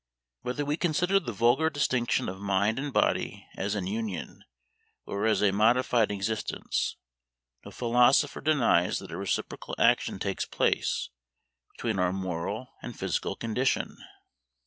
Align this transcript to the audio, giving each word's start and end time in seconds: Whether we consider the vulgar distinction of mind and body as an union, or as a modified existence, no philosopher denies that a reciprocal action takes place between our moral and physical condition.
Whether 0.41 0.65
we 0.65 0.77
consider 0.77 1.19
the 1.19 1.31
vulgar 1.31 1.69
distinction 1.69 2.27
of 2.27 2.39
mind 2.39 2.79
and 2.79 2.91
body 2.91 3.47
as 3.55 3.75
an 3.75 3.85
union, 3.85 4.43
or 5.05 5.27
as 5.27 5.43
a 5.43 5.51
modified 5.51 6.09
existence, 6.09 6.97
no 7.63 7.69
philosopher 7.69 8.41
denies 8.41 8.97
that 8.97 9.11
a 9.11 9.15
reciprocal 9.17 9.75
action 9.77 10.17
takes 10.17 10.45
place 10.47 11.09
between 11.77 11.99
our 11.99 12.11
moral 12.11 12.73
and 12.81 12.97
physical 12.97 13.35
condition. 13.35 13.95